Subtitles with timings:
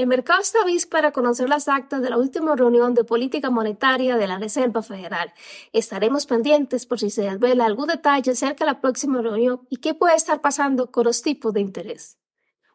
[0.00, 4.16] El mercado está visto para conocer las actas de la última reunión de política monetaria
[4.16, 5.30] de la Reserva Federal.
[5.74, 9.92] Estaremos pendientes por si se desvela algún detalle acerca de la próxima reunión y qué
[9.92, 12.16] puede estar pasando con los tipos de interés.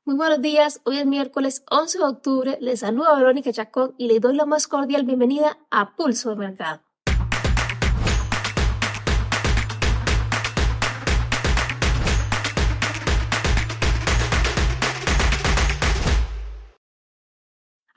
[0.03, 4.20] Muy buenos días, hoy es miércoles 11 de octubre, les saluda Verónica Chacón y le
[4.20, 6.84] doy la más cordial bienvenida a Pulso de Mercado.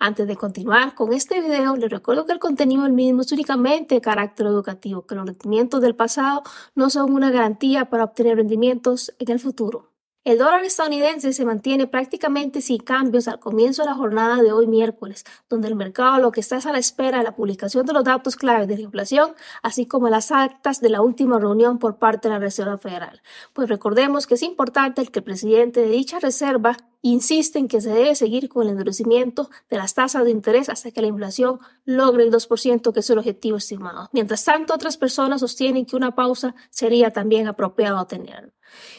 [0.01, 3.97] Antes de continuar con este video, les recuerdo que el contenido del mismo es únicamente
[3.97, 6.45] de carácter educativo, que los rendimientos del pasado
[6.77, 9.88] no son una garantía para obtener rendimientos en el futuro.
[10.29, 14.67] El dólar estadounidense se mantiene prácticamente sin cambios al comienzo de la jornada de hoy
[14.67, 17.95] miércoles, donde el mercado lo que está es a la espera de la publicación de
[17.95, 21.97] los datos claves de la inflación, así como las actas de la última reunión por
[21.97, 23.23] parte de la Reserva Federal.
[23.55, 27.89] Pues recordemos que es importante que el presidente de dicha reserva insiste en que se
[27.89, 32.25] debe seguir con el endurecimiento de las tasas de interés hasta que la inflación logre
[32.25, 34.11] el 2%, que es el objetivo estimado.
[34.13, 38.53] Mientras tanto, otras personas sostienen que una pausa sería también apropiado tener.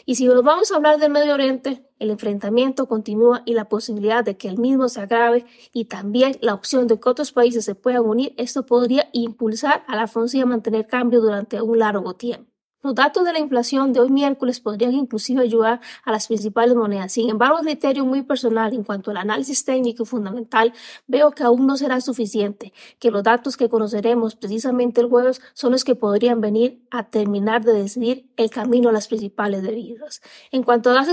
[0.05, 4.23] Y si nos vamos a hablar del Medio Oriente, el enfrentamiento continúa y la posibilidad
[4.23, 7.75] de que el mismo se agrave y también la opción de que otros países se
[7.75, 12.58] puedan unir, esto podría impulsar a la Francia a mantener cambio durante un largo tiempo.
[12.81, 17.11] Los datos de la inflación de hoy miércoles podrían inclusive ayudar a las principales monedas.
[17.11, 20.71] Sin embargo, criterio muy personal en cuanto al análisis técnico fundamental,
[21.05, 25.73] veo que aún no será suficiente, que los datos que conoceremos precisamente el jueves son
[25.73, 30.21] los que podrían venir a terminar de decidir el camino a las principales debidas.
[30.49, 31.05] En cuanto a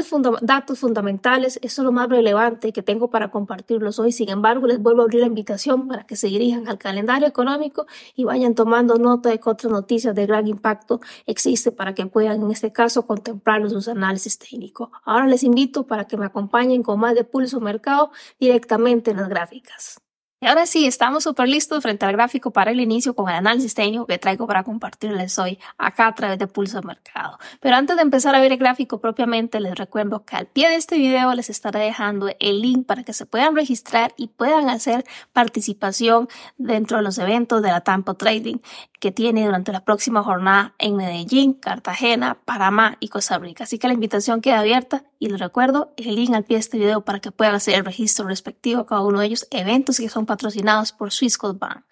[0.43, 4.13] datos, fundamentales, eso es lo más relevante que tengo para compartirlos hoy.
[4.13, 7.87] Sin embargo, les vuelvo a abrir la invitación para que se dirijan al calendario económico
[8.15, 12.51] y vayan tomando nota de otras noticias de gran impacto existen para que puedan, en
[12.51, 14.91] este caso, contemplar sus análisis técnicos.
[15.05, 19.29] Ahora les invito para que me acompañen con más de Pulso Mercado directamente en las
[19.29, 20.01] gráficas.
[20.39, 23.73] Y ahora sí, estamos súper listos frente al gráfico para el inicio con el análisis
[23.73, 27.39] técnico que traigo para compartirles hoy acá a través de Pulso Mercado.
[27.59, 30.75] Pero antes de empezar a ver el gráfico propiamente, les recuerdo que al pie de
[30.77, 35.07] este video les estaré dejando el link para que se puedan registrar y puedan hacer
[35.33, 36.29] participación
[36.59, 38.59] dentro de los eventos de la Tampa Trading
[39.01, 43.65] que tiene durante la próxima jornada en Medellín, Cartagena, Panamá y Costa Rica.
[43.65, 46.79] Así que la invitación queda abierta y les recuerdo el link al pie de este
[46.79, 50.09] video para que puedan hacer el registro respectivo a cada uno de ellos, eventos que
[50.09, 51.85] son patrocinados por Swissquote Bank.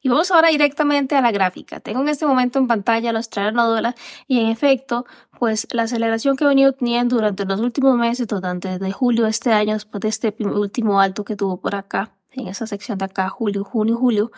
[0.00, 1.80] Y vamos ahora directamente a la gráfica.
[1.80, 3.94] Tengo en este momento en pantalla los dólares
[4.26, 5.06] y en efecto,
[5.38, 9.30] pues la aceleración que he venido teniendo durante los últimos meses, durante desde julio de
[9.30, 13.04] este año, después de este último alto que tuvo por acá, en esa sección de
[13.06, 14.32] acá, julio, junio, julio,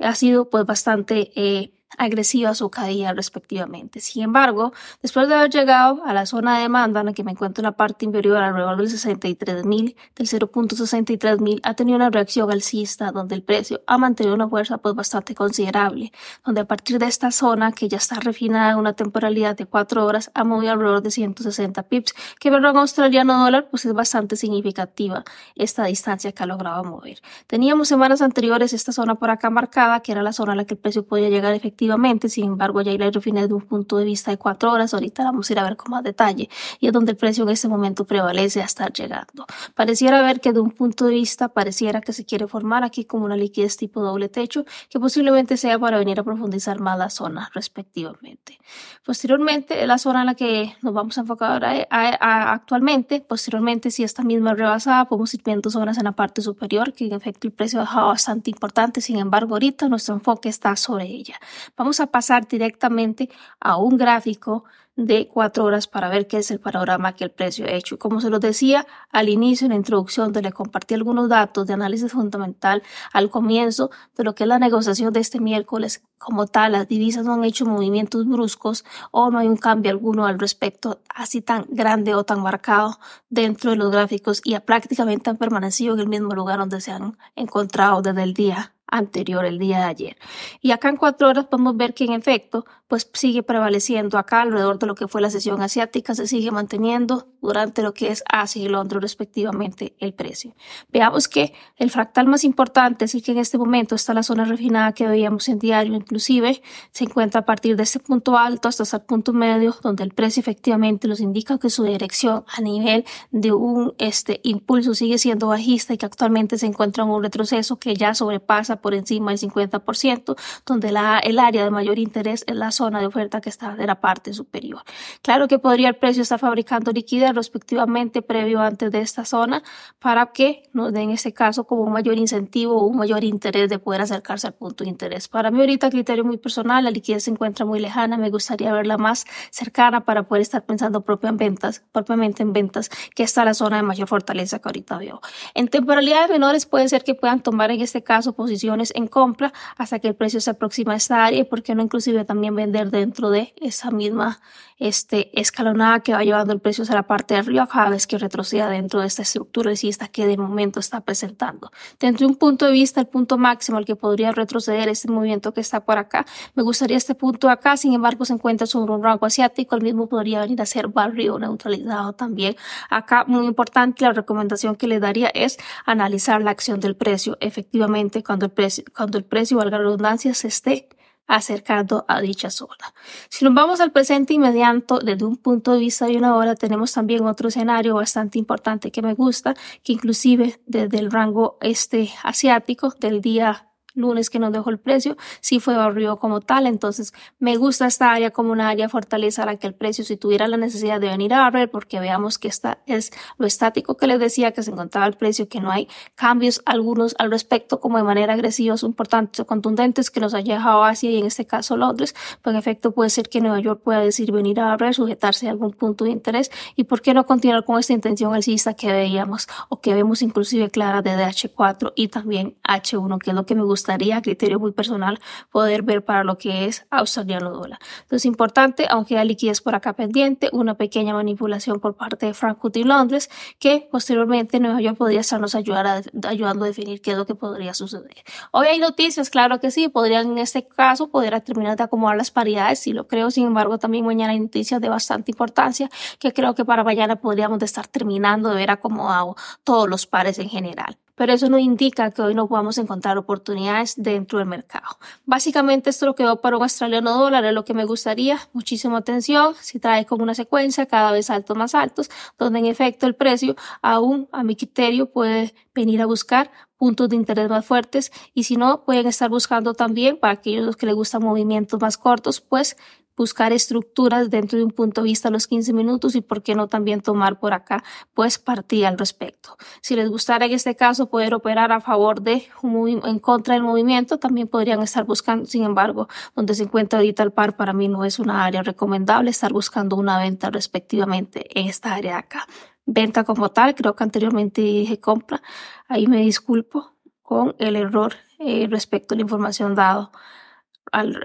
[0.00, 4.00] ha sido pues bastante eh, agresiva su caída respectivamente.
[4.00, 7.32] Sin embargo, después de haber llegado a la zona de demanda en la que me
[7.32, 13.10] encuentro en la parte inferior alrededor del 63.000, del 0.63.000, ha tenido una reacción alcista
[13.10, 16.12] donde el precio ha mantenido una fuerza pues bastante considerable,
[16.44, 20.04] donde a partir de esta zona que ya está refinada en una temporalidad de 4
[20.04, 24.36] horas ha movido alrededor de 160 pips, que verlo en australiano dólar pues es bastante
[24.36, 25.24] significativa
[25.54, 27.20] esta distancia que ha logrado mover.
[27.46, 30.74] Teníamos semanas anteriores esta zona por acá marcada, que era la zona a la que
[30.74, 34.04] el precio podía llegar efectivamente efectivamente, sin embargo ya la refiné desde un punto de
[34.04, 36.48] vista de cuatro horas, ahorita vamos a ir a ver con más detalle,
[36.80, 39.46] y es donde el precio en este momento prevalece a estar llegando.
[39.76, 43.26] Pareciera ver que de un punto de vista pareciera que se quiere formar aquí como
[43.26, 47.48] una liquidez tipo doble techo, que posiblemente sea para venir a profundizar más la zona
[47.54, 48.58] respectivamente.
[49.06, 54.54] Posteriormente, la zona en la que nos vamos a enfocar actualmente, posteriormente si esta misma
[54.54, 58.02] rebasada, podemos ir viendo zonas en la parte superior, que en efecto el precio ha
[58.02, 61.36] bastante importante, sin embargo ahorita nuestro enfoque está sobre ella.
[61.76, 63.28] Vamos a pasar directamente
[63.60, 64.64] a un gráfico
[64.98, 68.00] de cuatro horas para ver qué es el panorama que el precio ha hecho.
[68.00, 72.10] Como se lo decía al inicio en la introducción, le compartí algunos datos de análisis
[72.10, 76.02] fundamental al comienzo de lo que es la negociación de este miércoles.
[76.18, 80.26] Como tal, las divisas no han hecho movimientos bruscos o no hay un cambio alguno
[80.26, 82.98] al respecto así tan grande o tan marcado
[83.30, 87.16] dentro de los gráficos y prácticamente han permanecido en el mismo lugar donde se han
[87.36, 90.16] encontrado desde el día anterior, el día de ayer.
[90.60, 94.78] Y acá en cuatro horas podemos ver que en efecto, pues sigue prevaleciendo acá alrededor
[94.78, 98.62] de lo que fue la sesión asiática, se sigue manteniendo durante lo que es Asia
[98.62, 100.54] y Londres respectivamente el precio.
[100.90, 104.44] Veamos que el fractal más importante es el que en este momento está la zona
[104.44, 108.96] refinada que veíamos en diario, inclusive se encuentra a partir de este punto alto hasta
[108.96, 113.52] el punto medio, donde el precio efectivamente nos indica que su dirección a nivel de
[113.52, 117.94] un este impulso sigue siendo bajista y que actualmente se encuentra en un retroceso que
[117.94, 120.36] ya sobrepasa por encima del 50%,
[120.66, 123.86] donde la, el área de mayor interés es la zona de oferta que está de
[123.86, 124.82] la parte superior.
[125.22, 129.62] Claro que podría el precio estar fabricando liquidez respectivamente previo antes de esta zona
[129.98, 133.68] para que nos den en este caso como un mayor incentivo o un mayor interés
[133.68, 135.28] de poder acercarse al punto de interés.
[135.28, 138.98] Para mí ahorita criterio muy personal, la liquidez se encuentra muy lejana, me gustaría verla
[138.98, 143.54] más cercana para poder estar pensando propia en ventas, propiamente en ventas, que está la
[143.54, 145.20] zona de mayor fortaleza que ahorita veo.
[145.54, 149.98] En temporalidades menores puede ser que puedan tomar en este caso posiciones en compra hasta
[149.98, 152.90] que el precio se aproxima a esta área y por qué no inclusive también vender
[152.90, 154.40] dentro de esa misma
[154.78, 158.16] este, escalonada que va llevando el precio hacia la parte de arriba cada vez que
[158.18, 161.70] retroceda dentro de esta estructura alcista que de momento está presentando.
[161.98, 165.52] Dentro de un punto de vista, el punto máximo al que podría retroceder este movimiento
[165.52, 169.02] que está por acá, me gustaría este punto acá, sin embargo se encuentra sobre un
[169.02, 172.56] rango asiático, el mismo podría venir a ser barrio neutralizado también.
[172.88, 177.36] Acá, muy importante, la recomendación que le daría es analizar la acción del precio.
[177.40, 178.52] Efectivamente, cuando el
[178.96, 180.88] cuando el precio, valga la redundancia, se esté
[181.26, 182.94] acercando a dicha zona.
[183.28, 186.92] Si nos vamos al presente inmediato, desde un punto de vista de una hora, tenemos
[186.92, 192.94] también otro escenario bastante importante que me gusta, que inclusive desde el rango este asiático
[192.98, 193.68] del día
[193.98, 196.66] lunes que nos dejó el precio, sí fue barrio como tal.
[196.66, 200.16] Entonces, me gusta esta área como una área fortaleza a la que el precio, si
[200.16, 204.06] tuviera la necesidad de venir a barrer, porque veamos que esta es lo estático que
[204.06, 207.98] les decía, que se encontraba el precio, que no hay cambios algunos al respecto, como
[207.98, 211.76] de manera agresiva, importantes o contundentes, que nos haya dejado Asia y en este caso
[211.76, 215.48] Londres, pues en efecto puede ser que Nueva York pueda decir venir a barrer, sujetarse
[215.48, 218.90] a algún punto de interés y por qué no continuar con esta intención alcista que
[218.92, 223.54] veíamos o que vemos inclusive clara de H4 y también H1, que es lo que
[223.54, 225.18] me gusta gustaría, criterio muy personal,
[225.50, 227.78] poder ver para lo que es australiano dólar.
[228.02, 232.76] Entonces, importante, aunque hay liquidez por acá pendiente, una pequeña manipulación por parte de Frankfurt
[232.76, 237.16] y Londres, que posteriormente Nueva York podría estarnos ayudar a, ayudando a definir qué es
[237.16, 238.24] lo que podría suceder.
[238.52, 242.30] Hoy hay noticias, claro que sí, podrían en este caso poder terminar de acomodar las
[242.30, 245.88] paridades, si lo creo, sin embargo, también mañana hay noticias de bastante importancia,
[246.18, 250.50] que creo que para mañana podríamos estar terminando de ver acomodado todos los pares en
[250.50, 254.86] general pero eso no indica que hoy no podamos encontrar oportunidades dentro del mercado.
[255.26, 258.38] Básicamente esto lo que veo para un australiano dólar es lo que me gustaría.
[258.52, 263.06] Muchísima atención, si trae como una secuencia cada vez altos más altos, donde en efecto
[263.06, 268.12] el precio aún a mi criterio puede venir a buscar puntos de interés más fuertes
[268.32, 272.40] y si no pueden estar buscando también para aquellos que les gustan movimientos más cortos,
[272.40, 272.76] pues
[273.18, 276.54] buscar estructuras dentro de un punto de vista a los 15 minutos y por qué
[276.54, 277.84] no también tomar por acá
[278.14, 279.56] pues partida al respecto.
[279.82, 284.18] Si les gustara en este caso poder operar a favor de en contra del movimiento,
[284.18, 288.04] también podrían estar buscando, sin embargo, donde se encuentra ahorita el par para mí no
[288.04, 292.46] es una área recomendable estar buscando una venta respectivamente en esta área de acá.
[292.86, 295.42] Venta como tal, creo que anteriormente dije compra,
[295.88, 300.12] ahí me disculpo con el error eh, respecto a la información dado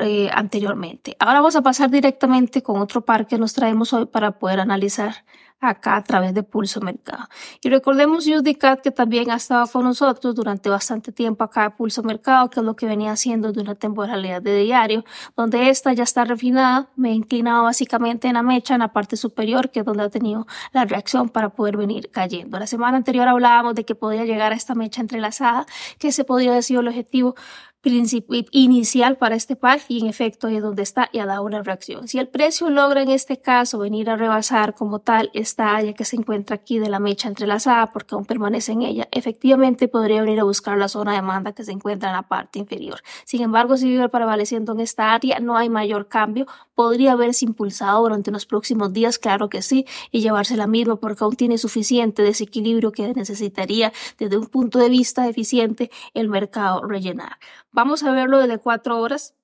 [0.01, 1.15] eh, anteriormente.
[1.19, 5.23] Ahora vamos a pasar directamente con otro par que nos traemos hoy para poder analizar
[5.69, 7.27] acá a través de Pulso Mercado.
[7.61, 12.03] Y recordemos UDCAT que también ha estado con nosotros durante bastante tiempo acá en Pulso
[12.03, 15.03] Mercado, que es lo que venía haciendo de una temporalidad de diario,
[15.35, 16.89] donde esta ya está refinada.
[16.95, 20.09] Me he inclinado básicamente en la mecha, en la parte superior, que es donde ha
[20.09, 22.59] tenido la reacción para poder venir cayendo.
[22.59, 25.65] La semana anterior hablábamos de que podía llegar a esta mecha entrelazada,
[25.99, 27.35] que se podría decir el objetivo
[27.83, 32.07] inicial para este par y en efecto es donde está y ha dado una reacción.
[32.07, 36.05] Si el precio logra en este caso venir a rebasar como tal esta área que
[36.05, 40.39] se encuentra aquí de la mecha entrelazada porque aún permanece en ella, efectivamente podría venir
[40.39, 43.01] a buscar la zona de demanda que se encuentra en la parte inferior.
[43.25, 46.47] Sin embargo, si vive prevaleciendo en esta área, no hay mayor cambio.
[46.75, 51.23] Podría haberse impulsado durante los próximos días, claro que sí, y llevarse la misma porque
[51.23, 57.37] aún tiene suficiente desequilibrio que necesitaría desde un punto de vista eficiente el mercado rellenar.
[57.73, 59.35] Vamos a verlo desde cuatro horas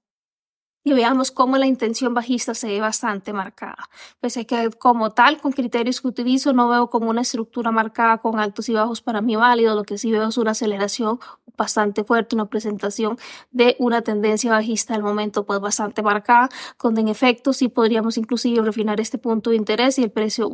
[0.84, 3.90] y veamos cómo la intención bajista se ve bastante marcada.
[4.20, 8.40] Pese que como tal, con criterios que utilizo, no veo como una estructura marcada con
[8.40, 11.20] altos y bajos para mí válido, lo que sí veo es una aceleración
[11.58, 13.18] bastante fuerte, una presentación
[13.52, 16.50] de una tendencia bajista al momento pues bastante marcada,
[16.82, 20.50] donde en efecto sí podríamos inclusive refinar este punto de interés y el precio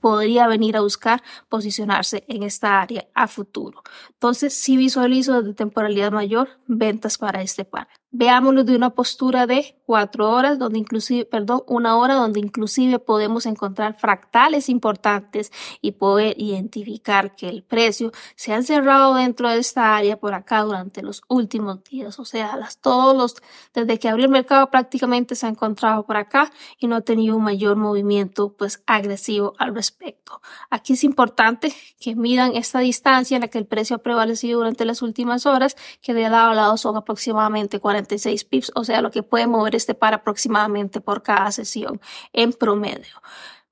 [0.00, 3.82] podría venir a buscar posicionarse en esta área a futuro.
[4.12, 7.88] Entonces sí visualizo desde temporalidad mayor ventas para este par.
[8.10, 13.44] Veámoslo de una postura de cuatro horas, donde inclusive, perdón, una hora donde inclusive podemos
[13.44, 19.94] encontrar fractales importantes y poder identificar que el precio se ha cerrado dentro de esta
[19.94, 22.18] área por acá durante los últimos días.
[22.18, 23.36] O sea, las, todos los,
[23.74, 27.36] desde que abrió el mercado prácticamente se ha encontrado por acá y no ha tenido
[27.36, 30.40] un mayor movimiento pues agresivo al respecto.
[30.70, 34.86] Aquí es importante que midan esta distancia en la que el precio ha prevalecido durante
[34.86, 39.02] las últimas horas, que de lado a lado son aproximadamente 40 46 pips, o sea,
[39.02, 42.00] lo que puede mover este par aproximadamente por cada sesión
[42.32, 43.22] en promedio.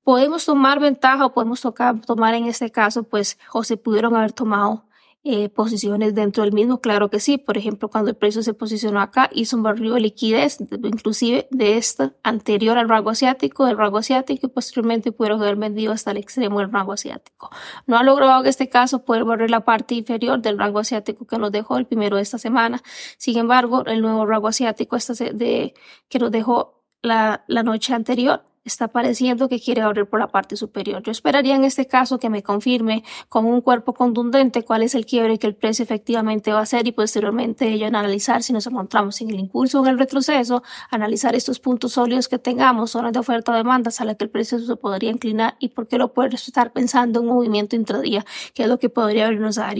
[0.03, 4.31] Podemos tomar ventaja o podemos tocar, tomar en este caso, pues, o se pudieron haber
[4.31, 4.85] tomado
[5.23, 7.37] eh, posiciones dentro del mismo, claro que sí.
[7.37, 11.77] Por ejemplo, cuando el precio se posicionó acá, hizo un barrio de liquidez, inclusive de
[11.77, 16.17] esta anterior al rango asiático, del rango asiático, y posteriormente pudieron haber vendido hasta el
[16.17, 17.49] extremo del rango asiático.
[17.87, 21.37] No ha logrado en este caso poder barrer la parte inferior del rango asiático que
[21.37, 22.81] nos dejó el primero de esta semana.
[23.17, 25.73] Sin embargo, el nuevo rango asiático este de,
[26.07, 30.55] que nos dejó la, la noche anterior está pareciendo que quiere abrir por la parte
[30.55, 31.01] superior.
[31.03, 35.05] Yo esperaría en este caso que me confirme con un cuerpo contundente cuál es el
[35.05, 39.21] quiebre que el precio efectivamente va a hacer y posteriormente ello analizar si nos encontramos
[39.21, 43.19] en el impulso o en el retroceso, analizar estos puntos sólidos que tengamos, zonas de
[43.19, 46.13] oferta o demanda, a la que el precio se podría inclinar y por qué lo
[46.13, 49.77] puede estar pensando en un movimiento intradía, que es lo que podría abrirnos a dar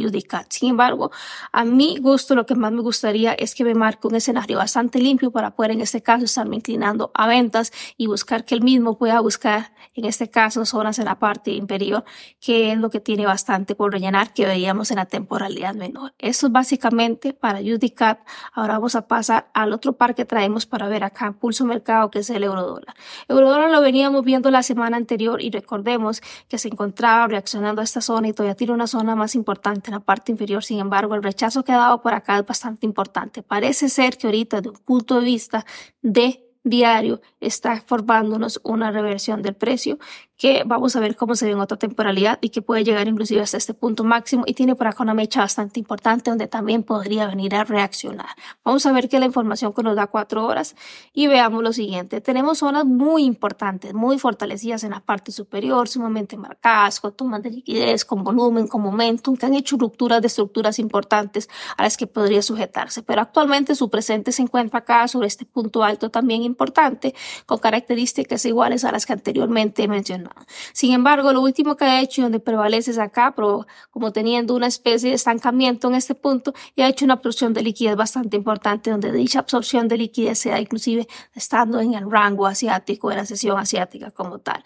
[0.50, 1.12] Sin embargo,
[1.52, 5.00] a mi gusto lo que más me gustaría es que me marque un escenario bastante
[5.00, 8.77] limpio para poder en este caso estarme inclinando a ventas y buscar que el mismo
[8.78, 12.04] mismo pueda buscar, en este caso, zonas en la parte inferior,
[12.40, 16.14] que es lo que tiene bastante por rellenar que veíamos en la temporalidad menor.
[16.18, 18.20] Eso es básicamente para UDCAT.
[18.54, 22.20] Ahora vamos a pasar al otro par que traemos para ver acá, pulso mercado, que
[22.20, 22.96] es el eurodólar.
[23.28, 28.02] Eurodólar lo veníamos viendo la semana anterior y recordemos que se encontraba reaccionando a esta
[28.02, 30.64] zona y todavía tiene una zona más importante en la parte inferior.
[30.64, 33.44] Sin embargo, el rechazo que ha dado por acá es bastante importante.
[33.44, 35.66] Parece ser que ahorita, de un punto de vista
[36.02, 39.98] de diario está formándonos una reversión del precio
[40.38, 43.42] que vamos a ver cómo se ve en otra temporalidad y que puede llegar inclusive
[43.42, 47.28] hasta este punto máximo y tiene por acá una mecha bastante importante donde también podría
[47.28, 48.30] venir a reaccionar.
[48.64, 50.76] Vamos a ver que la información que nos da cuatro horas
[51.12, 52.22] y veamos lo siguiente.
[52.22, 57.50] Tenemos zonas muy importantes, muy fortalecidas en la parte superior, sumamente marcadas, con tomas de
[57.50, 62.06] liquidez, con volumen, con momentum, que han hecho rupturas de estructuras importantes a las que
[62.06, 63.02] podría sujetarse.
[63.02, 67.16] Pero actualmente su presente se encuentra acá sobre este punto alto también importante,
[67.48, 70.27] con características iguales a las que anteriormente mencioné
[70.74, 74.56] sin embargo, lo último que ha hecho y donde prevalece es acá, pero como teniendo
[74.56, 78.38] una especie de estancamiento en este punto, y ha hecho una absorción de liquidez bastante
[78.38, 83.18] importante, donde dicha absorción de liquidez se da inclusive estando en el rango asiático, en
[83.18, 84.64] la sesión asiática como tal.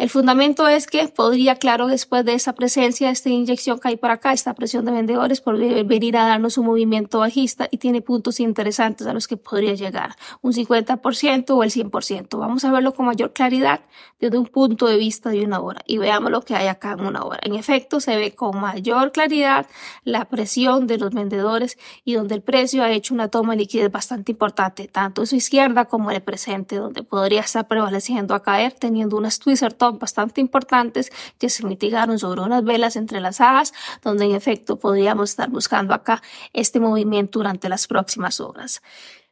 [0.00, 4.10] El fundamento es que podría, claro, después de esa presencia, esta inyección que hay por
[4.10, 8.40] acá, esta presión de vendedores, por venir a darnos un movimiento bajista y tiene puntos
[8.40, 12.38] interesantes a los que podría llegar, un 50% o el 100%.
[12.38, 13.80] Vamos a verlo con mayor claridad
[14.18, 17.00] desde un punto de vista de una hora y veamos lo que hay acá en
[17.00, 17.40] una hora.
[17.42, 19.66] En efecto, se ve con mayor claridad
[20.04, 23.90] la presión de los vendedores y donde el precio ha hecho una toma de liquidez
[23.90, 28.42] bastante importante, tanto en su izquierda como en el presente, donde podría estar prevaleciendo a
[28.42, 34.26] caer, teniendo una Twister top bastante importantes que se mitigaron sobre unas velas entrelazadas, donde
[34.26, 38.82] en efecto podríamos estar buscando acá este movimiento durante las próximas horas.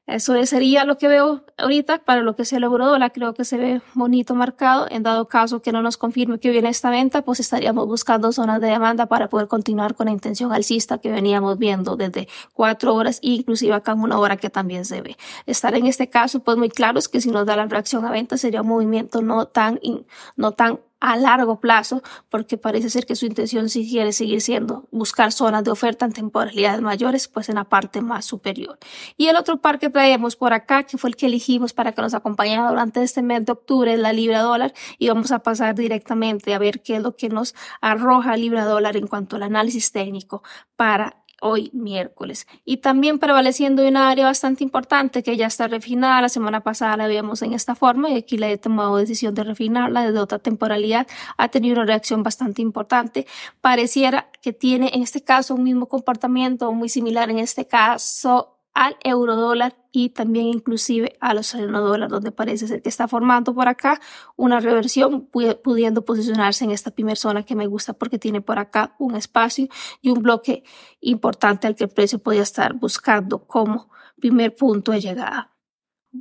[0.08, 2.96] Eso sería lo que veo ahorita para lo que se logró.
[2.96, 4.86] La creo que se ve bonito marcado.
[4.88, 8.58] En dado caso que no nos confirme que viene esta venta, pues estaríamos buscando zonas
[8.62, 13.18] de demanda para poder continuar con la intención alcista que veníamos viendo desde cuatro horas
[13.22, 15.18] e inclusive acá en una hora que también se ve.
[15.44, 18.10] Estar en este caso, pues muy claro es que si nos da la reacción a
[18.10, 19.78] venta sería un movimiento no tan,
[20.36, 24.88] no tan a largo plazo, porque parece ser que su intención si quiere seguir siendo
[24.90, 28.78] buscar zonas de oferta en temporalidades mayores, pues en la parte más superior.
[29.16, 32.02] Y el otro par que traemos por acá, que fue el que elegimos para que
[32.02, 35.74] nos acompañara durante este mes de octubre, es la libra dólar, y vamos a pasar
[35.74, 39.92] directamente a ver qué es lo que nos arroja libra dólar en cuanto al análisis
[39.92, 40.42] técnico
[40.76, 42.46] para hoy miércoles.
[42.64, 46.20] Y también prevaleciendo en una área bastante importante que ya está refinada.
[46.20, 49.44] La semana pasada la vimos en esta forma y aquí le he tomado decisión de
[49.44, 51.06] refinarla desde otra temporalidad.
[51.36, 53.26] Ha tenido una reacción bastante importante.
[53.60, 58.96] Pareciera que tiene en este caso un mismo comportamiento muy similar en este caso al
[59.02, 63.66] euro dólar y también inclusive a los dólares donde parece ser que está formando por
[63.66, 64.00] acá
[64.36, 68.94] una reversión, pudiendo posicionarse en esta primera zona que me gusta porque tiene por acá
[69.00, 69.66] un espacio
[70.00, 70.62] y un bloque
[71.00, 75.56] importante al que el precio podría estar buscando como primer punto de llegada.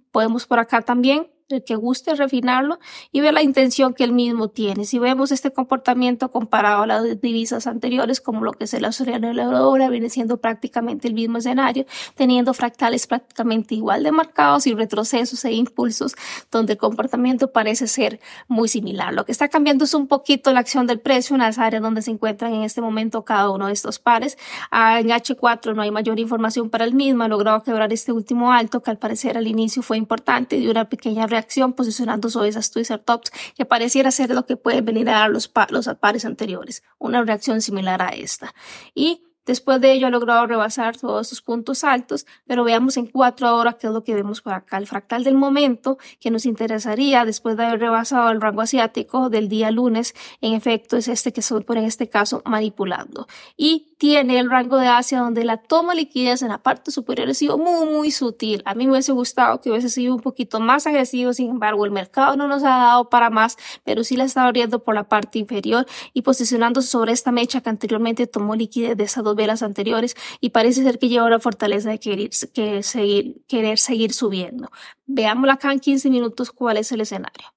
[0.10, 2.78] Podemos por acá también el que guste refinarlo
[3.12, 4.84] y ver la intención que el mismo tiene.
[4.84, 9.28] Si vemos este comportamiento comparado a las divisas anteriores, como lo que es el australiano
[9.28, 11.86] y el euro, viene siendo prácticamente el mismo escenario,
[12.16, 16.16] teniendo fractales prácticamente igual de marcados y retrocesos e impulsos,
[16.52, 19.14] donde el comportamiento parece ser muy similar.
[19.14, 22.02] Lo que está cambiando es un poquito la acción del precio en las áreas donde
[22.02, 24.38] se encuentran en este momento cada uno de estos pares.
[24.72, 28.82] En H4 no hay mayor información para el mismo, ha logrado quebrar este último alto
[28.82, 33.00] que al parecer al inicio fue importante, dio una pequeña reacción posicionando sobre esas Twister
[33.00, 37.24] Tops que pareciera ser lo que puede venir a dar los, los pares anteriores, una
[37.24, 38.56] reacción similar a esta.
[38.96, 43.56] Y Después de ello ha logrado rebasar todos sus puntos altos, pero veamos en cuatro
[43.56, 44.78] horas qué es lo que vemos por acá.
[44.78, 49.48] El fractal del momento que nos interesaría después de haber rebasado el rango asiático del
[49.48, 53.26] día lunes, en efecto es este que se pone en este caso manipulando.
[53.56, 57.34] Y tiene el rango de Asia donde la toma liquidez en la parte superior ha
[57.34, 58.62] sido muy, muy sutil.
[58.66, 61.92] A mí me hubiese gustado que hubiese sido un poquito más agresivo, sin embargo el
[61.92, 65.40] mercado no nos ha dado para más, pero sí la está abriendo por la parte
[65.40, 70.16] inferior y posicionándose sobre esta mecha que anteriormente tomó liquidez de esas dos velas anteriores
[70.42, 74.70] y parece ser que lleva la fortaleza de querer, que seguir, querer seguir subiendo.
[75.06, 77.54] Veámosla acá en 15 minutos cuál es el escenario.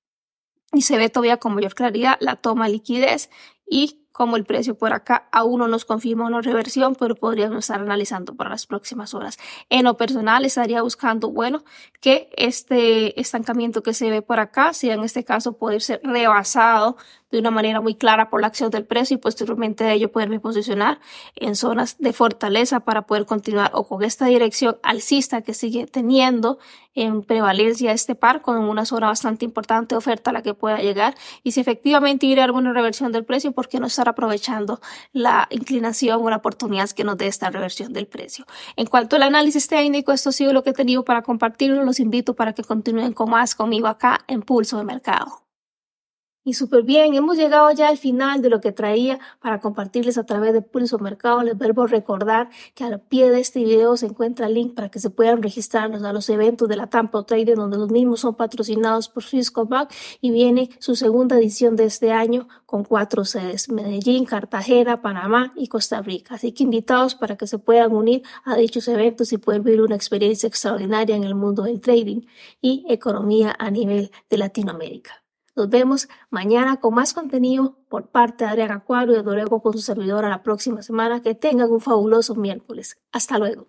[0.73, 3.29] Y se ve todavía con mayor claridad la toma liquidez
[3.69, 7.81] y como el precio por acá aún no nos confirma una reversión, pero podríamos estar
[7.81, 9.39] analizando para las próximas horas.
[9.71, 11.65] En lo personal estaría buscando, bueno,
[12.01, 16.99] que este estancamiento que se ve por acá, sea en este caso poder ser rebasado
[17.31, 20.41] de una manera muy clara por la acción del precio y posteriormente de ello poderme
[20.41, 21.01] posicionar
[21.37, 26.59] en zonas de fortaleza para poder continuar o con esta dirección alcista que sigue teniendo
[26.95, 31.15] en prevalencia este par con una zona bastante importante oferta a la que pueda llegar
[31.45, 34.81] y si efectivamente hubiera alguna reversión del precio, ¿por qué no estar aprovechando
[35.13, 38.45] la inclinación o la oportunidad que nos dé esta reversión del precio?
[38.77, 41.85] En cuanto al análisis técnico, esto ha sido lo que he tenido para compartirlo.
[41.85, 45.50] Los invito para que continúen con más conmigo acá en Pulso de Mercado.
[46.50, 50.26] Y súper bien, hemos llegado ya al final de lo que traía para compartirles a
[50.26, 51.45] través de Pulso Mercado.
[51.45, 54.88] Les vuelvo a recordar que al pie de este video se encuentra el link para
[54.88, 58.35] que se puedan registrarnos a los eventos de la Tampa Trader, donde los mismos son
[58.35, 59.69] patrocinados por Swisscom
[60.21, 65.69] y viene su segunda edición de este año con cuatro sedes, Medellín, Cartagena, Panamá y
[65.69, 66.35] Costa Rica.
[66.35, 69.95] Así que invitados para que se puedan unir a dichos eventos y poder vivir una
[69.95, 72.23] experiencia extraordinaria en el mundo del trading
[72.61, 75.20] y economía a nivel de Latinoamérica.
[75.57, 79.73] Nos vemos mañana con más contenido por parte de Adriana Acuario y de luego con
[79.73, 81.23] su servidor a la próxima semana.
[81.23, 82.99] Que tengan un fabuloso miércoles.
[83.12, 83.66] Hasta luego.